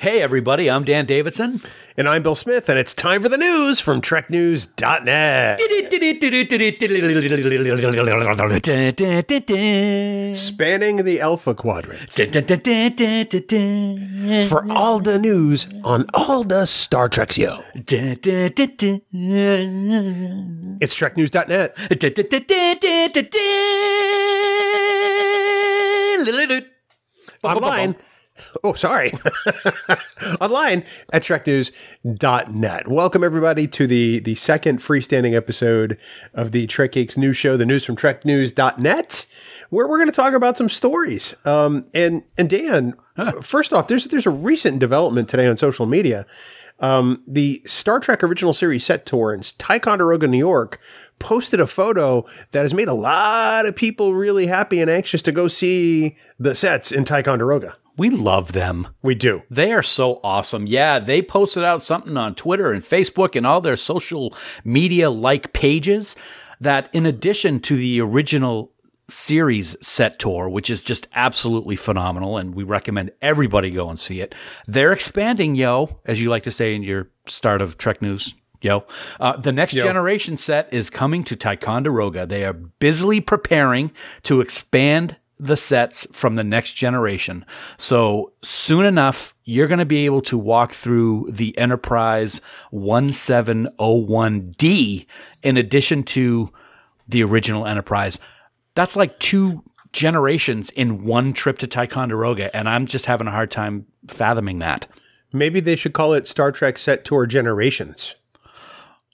[0.00, 1.60] Hey, everybody, I'm Dan Davidson.
[1.94, 5.58] And I'm Bill Smith, and it's time for the news from TrekNews.net.
[10.38, 12.18] Spanning the Alpha Quadrant.
[14.48, 17.62] For all the news on all the Star Treks, yo.
[20.80, 21.76] It's TrekNews.net.
[27.44, 27.96] Online.
[28.62, 29.12] Oh, sorry.
[30.40, 32.88] Online at TrekNews.net.
[32.88, 35.98] Welcome, everybody, to the, the second freestanding episode
[36.34, 39.26] of the Trek Geeks News Show, the news from TrekNews.net,
[39.70, 41.34] where we're going to talk about some stories.
[41.44, 43.40] Um, and, and Dan, huh.
[43.40, 46.26] first off, there's, there's a recent development today on social media.
[46.80, 50.80] Um, the Star Trek original series set tour in Ticonderoga, New York,
[51.18, 55.32] posted a photo that has made a lot of people really happy and anxious to
[55.32, 57.76] go see the sets in Ticonderoga.
[57.96, 58.88] We love them.
[59.02, 59.42] We do.
[59.50, 60.66] They are so awesome.
[60.66, 65.52] Yeah, they posted out something on Twitter and Facebook and all their social media like
[65.52, 66.16] pages
[66.60, 68.72] that, in addition to the original
[69.08, 74.20] series set tour, which is just absolutely phenomenal, and we recommend everybody go and see
[74.20, 74.34] it.
[74.66, 78.34] They're expanding, yo, as you like to say in your start of Trek News.
[78.62, 78.84] Yo,
[79.18, 79.82] uh, the next yo.
[79.82, 82.26] generation set is coming to Ticonderoga.
[82.26, 83.90] They are busily preparing
[84.24, 87.46] to expand the sets from the next generation.
[87.78, 95.06] So soon enough, you're going to be able to walk through the Enterprise 1701D
[95.42, 96.52] in addition to
[97.08, 98.20] the original Enterprise.
[98.74, 103.50] That's like two generations in one trip to Ticonderoga, and I'm just having a hard
[103.50, 104.86] time fathoming that.
[105.32, 108.16] Maybe they should call it Star Trek Set Tour Generations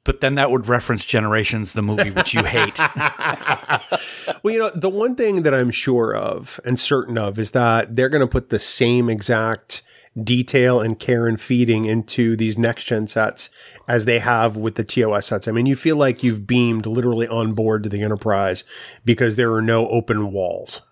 [0.07, 2.79] but then that would reference Generations, the movie which you hate.
[4.43, 7.97] well, you know, the one thing that I'm sure of and certain of is that
[7.97, 9.83] they're going to put the same exact
[10.22, 13.50] detail and care and feeding into these next gen sets
[13.87, 15.47] as they have with the TOS sets.
[15.47, 18.65] I mean, you feel like you've beamed literally on board to the Enterprise
[19.05, 20.83] because there are no open walls.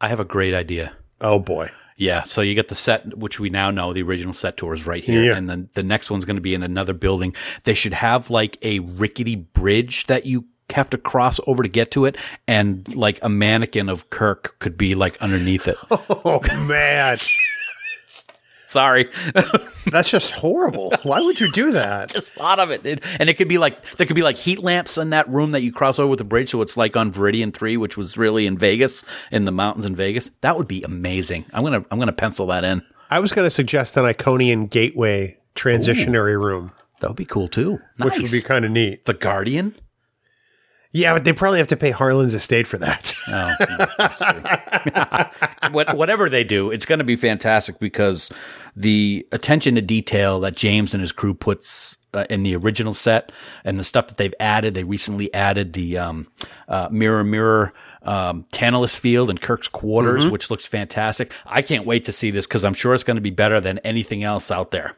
[0.00, 0.92] I have a great idea.
[1.20, 1.70] Oh boy.
[2.02, 4.88] Yeah, so you get the set, which we now know the original set tour is
[4.88, 5.36] right here, yeah.
[5.36, 7.32] and then the next one's going to be in another building.
[7.62, 11.92] They should have like a rickety bridge that you have to cross over to get
[11.92, 12.16] to it,
[12.48, 15.76] and like a mannequin of Kirk could be like underneath it.
[16.24, 17.16] Oh man.
[18.72, 19.10] Sorry.
[19.90, 20.94] That's just horrible.
[21.02, 22.08] Why would you do that?
[22.10, 23.04] just thought of it.
[23.20, 25.62] And it could be like there could be like heat lamps in that room that
[25.62, 28.46] you cross over with the bridge, so it's like on Veridian Three, which was really
[28.46, 30.30] in Vegas, in the mountains in Vegas.
[30.40, 31.44] That would be amazing.
[31.52, 32.82] I'm gonna I'm gonna pencil that in.
[33.10, 36.72] I was gonna suggest an Iconian gateway transitionary Ooh, room.
[37.00, 37.78] That would be cool too.
[37.98, 38.06] Nice.
[38.06, 39.04] Which would be kind of neat.
[39.04, 39.74] The Guardian.
[40.92, 43.14] Yeah, but they probably have to pay Harlan's estate for that.
[43.28, 43.54] Oh,
[45.94, 48.32] whatever they do, it's going to be fantastic because
[48.74, 53.32] the attention to detail that James and his crew puts uh, in the original set
[53.64, 54.74] and the stuff that they've added.
[54.74, 56.26] They recently added the um,
[56.68, 57.72] uh, mirror mirror
[58.02, 60.32] um, Tantalus field and Kirk's quarters, mm-hmm.
[60.32, 61.32] which looks fantastic.
[61.46, 63.78] I can't wait to see this because I'm sure it's going to be better than
[63.78, 64.96] anything else out there.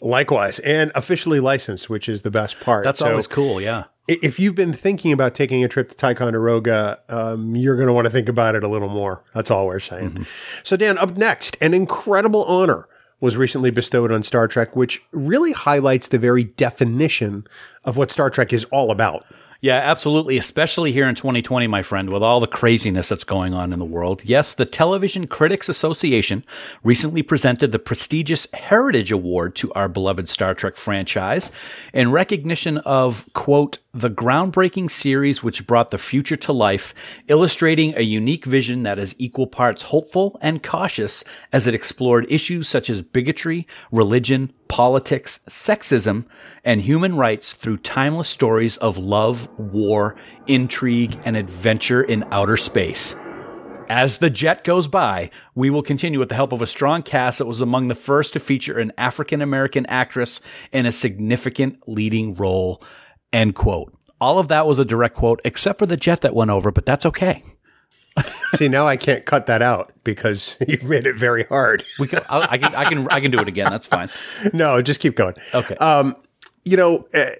[0.00, 2.84] Likewise, and officially licensed, which is the best part.
[2.84, 3.60] That's so, always cool.
[3.60, 7.92] Yeah if you've been thinking about taking a trip to Ticonderoga, um, you're going to
[7.92, 9.22] want to think about it a little more.
[9.34, 10.12] That's all we're saying.
[10.12, 10.22] Mm-hmm.
[10.64, 12.88] So, Dan, up next, an incredible honor
[13.20, 17.46] was recently bestowed on Star Trek, which really highlights the very definition
[17.84, 19.26] of what Star Trek is all about.
[19.60, 20.38] Yeah, absolutely.
[20.38, 23.84] Especially here in 2020, my friend, with all the craziness that's going on in the
[23.84, 24.24] world.
[24.24, 26.44] Yes, the Television Critics Association
[26.84, 31.50] recently presented the prestigious Heritage Award to our beloved Star Trek franchise
[31.92, 36.94] in recognition of, quote, the groundbreaking series which brought the future to life,
[37.26, 42.68] illustrating a unique vision that is equal parts hopeful and cautious as it explored issues
[42.68, 46.26] such as bigotry, religion, politics, sexism,
[46.64, 50.16] and human rights through timeless stories of love, war,
[50.46, 53.14] intrigue, and adventure in outer space.
[53.88, 57.38] As the jet goes by, we will continue with the help of a strong cast
[57.38, 60.42] that was among the first to feature an African American actress
[60.72, 62.82] in a significant leading role.
[63.32, 63.92] End quote.
[64.20, 66.86] All of that was a direct quote, except for the jet that went over, but
[66.86, 67.44] that's okay.
[68.54, 71.84] See, now I can't cut that out because you've made it very hard.
[71.98, 73.70] we can, I, can, I can, I can do it again.
[73.70, 74.08] That's fine.
[74.52, 75.34] No, just keep going.
[75.54, 75.74] Okay.
[75.76, 76.16] Um,
[76.68, 77.30] you know, uh,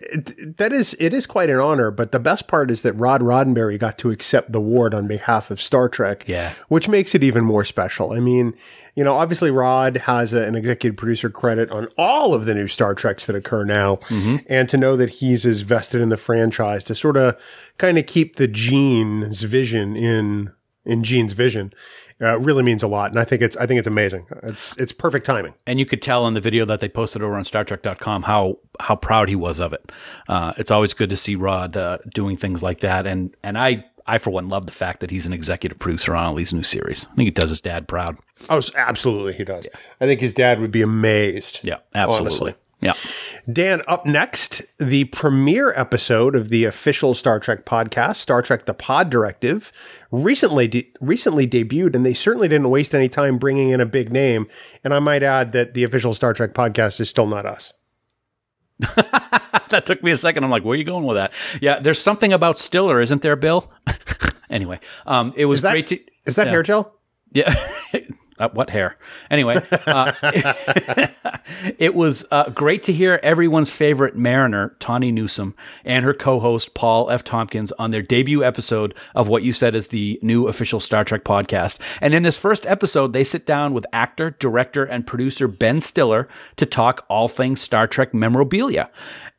[0.56, 1.90] that is it is quite an honor.
[1.90, 5.50] But the best part is that Rod Roddenberry got to accept the award on behalf
[5.50, 6.24] of Star Trek.
[6.26, 8.12] Yeah, which makes it even more special.
[8.12, 8.54] I mean,
[8.94, 12.68] you know, obviously Rod has a, an executive producer credit on all of the new
[12.68, 14.36] Star Treks that occur now, mm-hmm.
[14.48, 17.38] and to know that he's as vested in the franchise to sort of
[17.76, 20.52] kind of keep the Gene's vision in
[20.88, 21.72] in Gene's vision
[22.20, 24.26] uh, really means a lot, and I think it's I think it's amazing.
[24.42, 25.54] It's it's perfect timing.
[25.66, 28.96] And you could tell in the video that they posted over on StarTrek.com how how
[28.96, 29.92] proud he was of it.
[30.28, 33.84] Uh, it's always good to see Rod uh, doing things like that, and and I
[34.06, 36.64] I for one love the fact that he's an executive producer on all these new
[36.64, 37.04] series.
[37.04, 38.16] I think he does his dad proud.
[38.48, 39.68] Oh, absolutely, he does.
[40.00, 41.60] I think his dad would be amazed.
[41.62, 42.26] Yeah, absolutely.
[42.26, 42.54] Honestly.
[42.80, 42.92] Yeah.
[43.50, 48.74] Dan, up next, the premiere episode of the official Star Trek podcast, Star Trek: The
[48.74, 49.72] Pod Directive,
[50.12, 54.12] recently de- recently debuted, and they certainly didn't waste any time bringing in a big
[54.12, 54.46] name.
[54.84, 57.72] And I might add that the official Star Trek podcast is still not us.
[59.70, 60.44] that took me a second.
[60.44, 61.32] I'm like, where are you going with that?
[61.60, 63.70] Yeah, there's something about Stiller, isn't there, Bill?
[64.50, 66.00] anyway, um, it was that, great to.
[66.26, 66.94] is that hair gel?
[67.32, 67.54] Yeah.
[68.38, 68.96] Uh, what hair?
[69.30, 70.12] Anyway, uh,
[71.78, 75.54] it was uh, great to hear everyone's favorite Mariner, Tawny Newsom,
[75.84, 77.24] and her co-host Paul F.
[77.24, 81.24] Tompkins on their debut episode of what you said is the new official Star Trek
[81.24, 81.78] podcast.
[82.00, 86.28] And in this first episode, they sit down with actor, director, and producer Ben Stiller
[86.56, 88.90] to talk all things Star Trek memorabilia.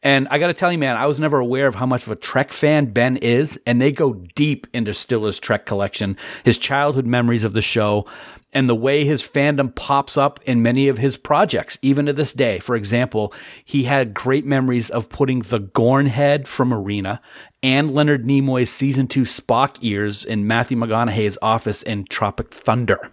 [0.01, 2.11] And I got to tell you, man, I was never aware of how much of
[2.11, 6.15] a Trek fan Ben is, and they go deep into Stiller's Trek collection,
[6.45, 8.05] his childhood memories of the show
[8.51, 12.33] and the way his fandom pops up in many of his projects, even to this
[12.33, 12.59] day.
[12.59, 17.21] For example, he had great memories of putting the Gorn head from Arena
[17.61, 23.11] and Leonard Nimoy's season two Spock ears in Matthew McConaughey's office in Tropic Thunder.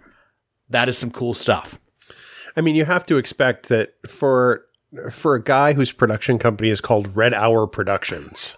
[0.69, 1.79] That is some cool stuff.
[2.55, 4.63] I mean, you have to expect that for
[5.11, 8.57] for a guy whose production company is called Red Hour Productions.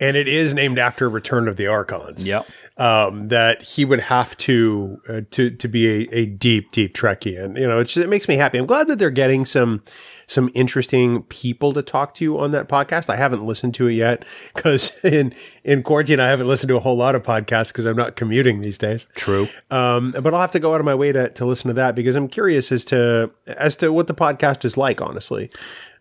[0.00, 2.24] And it is named after Return of the Archons.
[2.24, 2.46] Yep.
[2.78, 7.42] Um, that he would have to uh, to to be a, a deep deep Trekkie,
[7.42, 8.58] and you know it, just, it makes me happy.
[8.58, 9.82] I'm glad that they're getting some
[10.26, 13.08] some interesting people to talk to on that podcast.
[13.08, 15.34] I haven't listened to it yet because in
[15.64, 18.60] in quarantine I haven't listened to a whole lot of podcasts because I'm not commuting
[18.60, 19.06] these days.
[19.14, 19.48] True.
[19.70, 21.94] Um, but I'll have to go out of my way to to listen to that
[21.94, 25.00] because I'm curious as to as to what the podcast is like.
[25.00, 25.50] Honestly,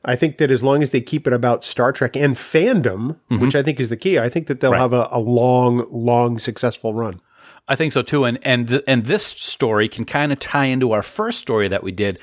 [0.06, 2.84] I think that as long as they keep it about Star Trek and fandom,
[3.32, 3.40] mm-hmm.
[3.40, 4.80] which I think is the key, I think that they'll Right.
[4.80, 7.20] have a, a long, long, successful run.
[7.68, 8.24] I think so too.
[8.26, 11.82] And and th- and this story can kind of tie into our first story that
[11.84, 12.20] we did.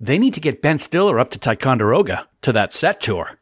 [0.00, 3.38] They need to get Ben Stiller up to Ticonderoga to that set tour.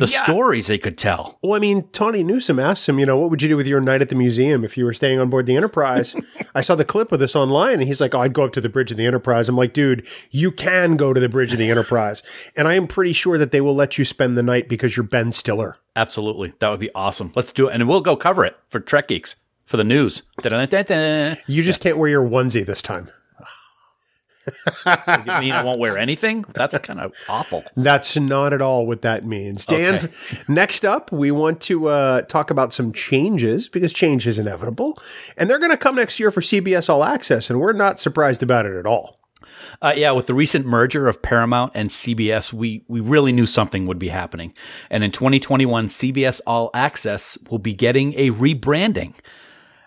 [0.00, 1.38] The stories they could tell.
[1.42, 3.80] Well, I mean, Tawny Newsom asked him, you know, what would you do with your
[3.80, 6.16] night at the museum if you were staying on board the Enterprise?
[6.54, 8.60] I saw the clip of this online and he's like, oh, I'd go up to
[8.60, 9.48] the bridge of the Enterprise.
[9.48, 12.22] I'm like, dude, you can go to the bridge of the Enterprise.
[12.56, 15.04] and I am pretty sure that they will let you spend the night because you're
[15.04, 15.76] Ben Stiller.
[15.96, 17.32] Absolutely, that would be awesome.
[17.34, 19.36] Let's do it, and we'll go cover it for Trek Geeks
[19.66, 20.22] for the news.
[21.46, 23.10] You just can't wear your onesie this time.
[24.86, 26.44] You mean I won't wear anything?
[26.54, 27.64] That's kind of awful.
[27.76, 29.66] That's not at all what that means.
[29.66, 30.08] Dan, Okay.
[30.48, 34.98] next up, we want to uh, talk about some changes because change is inevitable.
[35.36, 38.42] And they're going to come next year for CBS All Access, and we're not surprised
[38.42, 39.18] about it at all.
[39.82, 43.86] Uh, yeah, with the recent merger of Paramount and CBS, we we really knew something
[43.86, 44.52] would be happening.
[44.90, 49.14] And in 2021, CBS All Access will be getting a rebranding.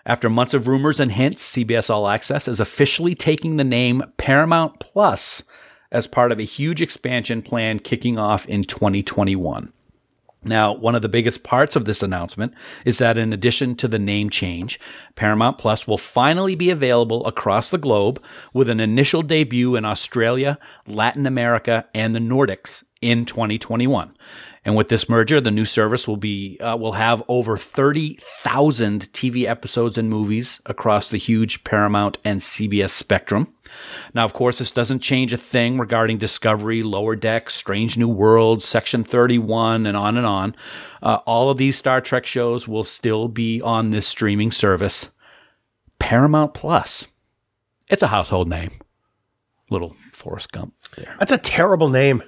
[0.06, 4.78] After months of rumors and hints, CBS All Access is officially taking the name Paramount
[4.78, 5.42] Plus
[5.90, 9.72] as part of a huge expansion plan kicking off in 2021.
[10.46, 12.52] Now, one of the biggest parts of this announcement
[12.84, 14.78] is that in addition to the name change,
[15.16, 20.58] Paramount Plus will finally be available across the globe with an initial debut in Australia,
[20.86, 24.14] Latin America, and the Nordics in 2021.
[24.64, 29.44] And with this merger, the new service will be uh, will have over 30,000 TV
[29.46, 33.52] episodes and movies across the huge Paramount and CBS spectrum.
[34.14, 38.62] Now, of course, this doesn't change a thing regarding Discovery, Lower Deck, Strange New World,
[38.62, 40.56] Section 31, and on and on.
[41.02, 45.08] Uh, all of these Star Trek shows will still be on this streaming service.
[45.98, 47.06] Paramount Plus.
[47.88, 48.70] It's a household name.
[49.70, 51.16] Little Forrest Gump there.
[51.18, 52.22] That's a terrible name.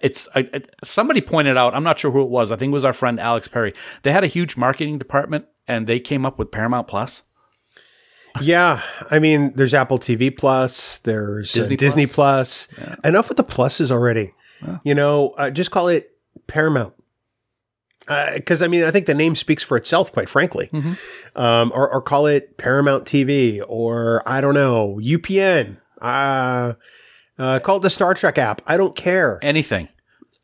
[0.00, 0.48] It's I,
[0.82, 1.74] somebody pointed out.
[1.74, 2.50] I'm not sure who it was.
[2.50, 3.74] I think it was our friend Alex Perry.
[4.02, 7.22] They had a huge marketing department, and they came up with Paramount Plus.
[8.40, 8.80] Yeah,
[9.10, 12.68] I mean, there's Apple TV Plus, there's Disney Disney, Disney Plus.
[13.04, 14.34] Enough with the pluses already.
[14.84, 16.12] You know, uh, just call it
[16.46, 16.94] Paramount.
[18.34, 20.68] Because I mean, I think the name speaks for itself, quite frankly.
[21.36, 25.76] Um, or, or call it Paramount TV, or I don't know, UPN.
[27.40, 28.60] Uh, call it the Star Trek app.
[28.66, 29.38] I don't care.
[29.42, 29.88] Anything.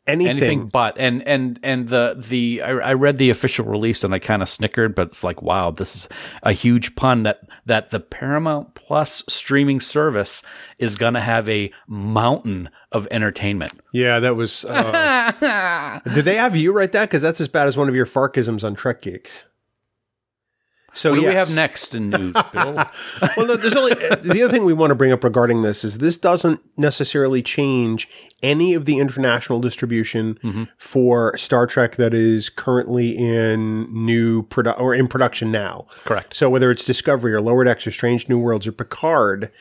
[0.07, 0.37] Anything.
[0.37, 4.19] anything but and and and the the I, I read the official release and I
[4.19, 6.07] kind of snickered, but it's like wow, this is
[6.43, 10.43] a huge pun that that the Paramount Plus streaming service
[10.79, 13.73] is gonna have a mountain of entertainment.
[13.91, 14.63] Yeah, that was.
[14.63, 17.09] Uh, did they have you write that?
[17.09, 19.43] Because that's as bad as one of your Farkisms on Trek Geeks.
[20.97, 22.73] So What do we have next in news, Bill?
[23.37, 25.99] well, no, there's only the other thing we want to bring up regarding this is
[25.99, 28.07] this doesn't necessarily change
[28.41, 30.63] any of the international distribution Mm-hmm.
[30.77, 35.85] for Star Trek that is currently in new produ- or in production now.
[36.03, 36.35] Correct.
[36.35, 39.51] So whether it's Discovery or Lower Decks or Strange New Worlds or Picard,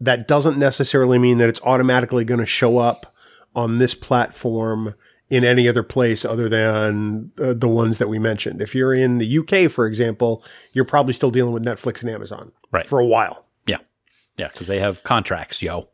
[0.00, 3.14] that doesn't necessarily mean that it's automatically going to show up
[3.54, 4.94] on this platform
[5.28, 8.60] in any other place other than uh, the ones that we mentioned.
[8.62, 12.52] If you're in the UK, for example, you're probably still dealing with Netflix and Amazon
[12.70, 12.86] Right.
[12.86, 13.44] for a while.
[13.66, 13.78] yeah,
[14.36, 15.88] yeah, because they have contracts, yo.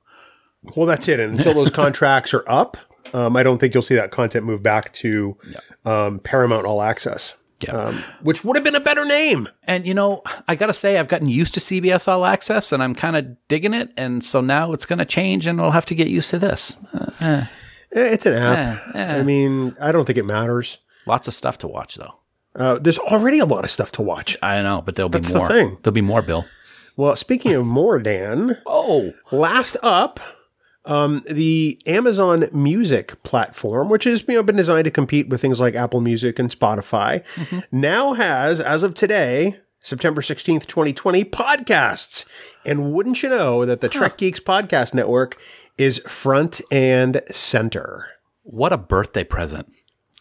[0.77, 1.19] Well, that's it.
[1.19, 2.77] And until those contracts are up,
[3.15, 5.37] um, I don't think you'll see that content move back to
[5.85, 7.73] um, Paramount All Access, Yeah.
[7.73, 9.49] um, which would have been a better name.
[9.65, 12.95] And you know, I gotta say, I've gotten used to CBS All Access, and I'm
[12.95, 13.91] kind of digging it.
[13.97, 16.77] And so now it's going to change, and we'll have to get used to this.
[17.21, 17.45] Eh,
[17.93, 18.95] It's an app.
[18.95, 19.19] Eh, eh.
[19.19, 20.79] I mean, I don't think it matters.
[21.07, 22.15] Lots of stuff to watch, though.
[22.55, 24.37] Uh, there's already a lot of stuff to watch.
[24.43, 25.49] I know, but there'll That's be the more.
[25.49, 25.79] thing.
[25.83, 26.45] There'll be more, Bill.
[26.97, 30.21] Well, speaking of more, Dan, Oh, last up,
[30.85, 35.61] um, the Amazon Music platform, which has you know, been designed to compete with things
[35.61, 37.25] like Apple Music and Spotify,
[37.73, 42.25] now has, as of today, September 16th, 2020, podcasts.
[42.67, 45.41] And wouldn't you know that the Trek Geeks Podcast Network
[45.79, 48.07] is front and center?
[48.43, 49.73] what a birthday present!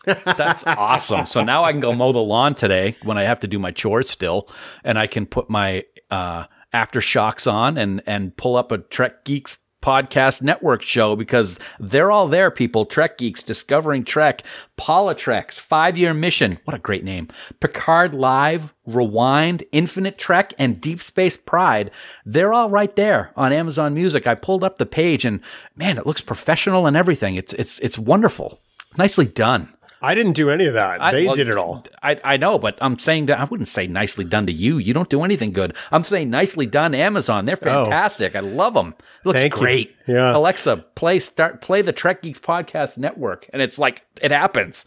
[0.05, 1.27] That's awesome.
[1.27, 3.72] So now I can go mow the lawn today when I have to do my
[3.72, 4.50] chores still,
[4.84, 9.58] and I can put my uh, AfterShokz on and and pull up a Trek Geeks
[9.82, 12.52] podcast network show because they're all there.
[12.52, 14.44] People, Trek Geeks, discovering Trek,
[14.78, 16.60] Politrex, five year mission.
[16.66, 17.28] What a great name!
[17.60, 21.92] Picard Live, Rewind, Infinite Trek, and Deep Space Pride.
[22.26, 24.28] They're all right there on Amazon Music.
[24.28, 25.42] I pulled up the page and
[25.76, 27.36] man, it looks professional and everything.
[27.36, 28.60] It's it's it's wonderful.
[28.98, 29.74] Nicely done.
[30.01, 31.01] I didn't do any of that.
[31.01, 31.84] I- they well, did it all.
[32.01, 34.77] I, I know, but I'm saying that I wouldn't say nicely done to you.
[34.77, 35.75] You don't do anything good.
[35.91, 37.46] I'm saying nicely done, Amazon.
[37.46, 37.86] They're oh.
[37.86, 38.36] fantastic.
[38.36, 38.96] I love them.
[38.98, 39.41] It looks Oh.
[39.41, 39.60] Thank you.
[39.60, 39.96] great.
[40.08, 40.36] Yeah.
[40.36, 44.86] Alexa, play start play the Trek Geeks podcast network, and it's like it happens.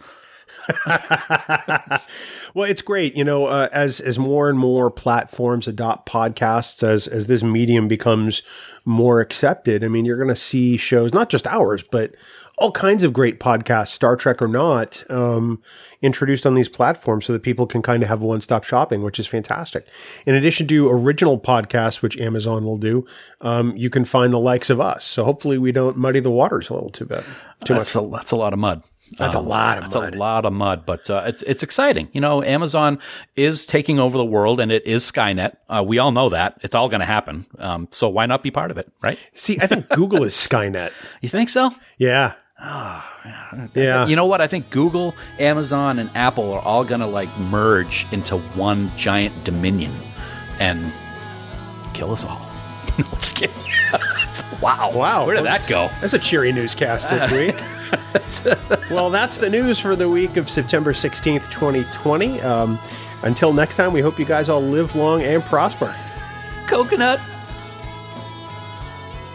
[2.55, 3.17] Well, it's great.
[3.17, 7.89] You know, uh, as as more and more platforms adopt podcasts, as as this medium
[7.89, 8.43] becomes
[8.85, 12.15] more accepted, I mean, you're going to see shows, not just ours, but
[12.57, 15.61] all kinds of great podcasts, Star Trek or not, um,
[16.01, 19.19] introduced on these platforms so that people can kind of have one stop shopping, which
[19.19, 19.89] is fantastic.
[20.25, 23.05] In addition to original podcasts, which Amazon will do,
[23.41, 25.03] um, you can find the likes of us.
[25.05, 27.25] So hopefully, we don't muddy the waters a little too bit.
[27.65, 27.97] Too much.
[27.97, 28.85] A that's a lot of mud.
[29.17, 30.15] That's a lot of That's mud.
[30.15, 32.09] a lot of mud, but uh, it's it's exciting.
[32.13, 32.99] You know, Amazon
[33.37, 35.57] is taking over the world, and it is Skynet.
[35.69, 37.47] Uh, we all know that it's all going to happen.
[37.59, 39.19] Um, so why not be part of it, right?
[39.35, 40.93] See, I think Google is Skynet.
[41.21, 41.71] You think so?
[41.99, 42.35] Yeah.
[43.75, 44.07] yeah.
[44.07, 44.41] You know what?
[44.41, 49.45] I think Google, Amazon, and Apple are all going to like merge into one giant
[49.45, 49.93] dominion
[50.61, 50.93] and
[51.93, 52.54] kill us all.
[52.99, 53.57] No, just kidding.
[54.61, 54.91] wow.
[54.95, 55.27] Wow.
[55.27, 55.91] Where did that go?
[56.01, 57.31] That's a cheery newscast this
[58.79, 58.91] week.
[58.91, 62.41] well, that's the news for the week of September 16th, 2020.
[62.43, 62.79] Um,
[63.23, 65.95] until next time, we hope you guys all live long and prosper.
[66.67, 67.21] Coconut.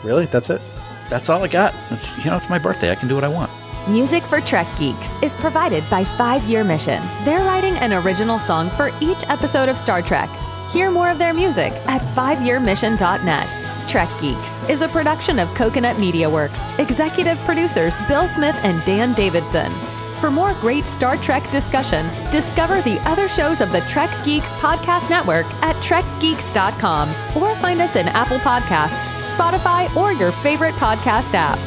[0.04, 0.26] Really?
[0.28, 0.62] That's it?
[1.10, 1.74] That's all I got.
[1.92, 2.92] It's you know, it's my birthday.
[2.92, 3.52] I can do what I want.
[3.90, 7.02] Music for Trek Geeks is provided by Five Year Mission.
[7.26, 10.30] They're writing an original song for each episode of Star Trek.
[10.72, 13.90] Hear more of their music at fiveyearmission.net.
[13.90, 16.62] Trek Geeks is a production of Coconut Media Works.
[16.78, 19.74] Executive producers Bill Smith and Dan Davidson.
[20.20, 25.10] For more great Star Trek discussion, discover the other shows of the Trek Geeks Podcast
[25.10, 31.58] Network at trekgeeks.com or find us in Apple Podcasts, Spotify, or your favorite podcast app.